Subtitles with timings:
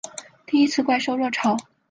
[0.47, 1.55] 第一次怪兽热潮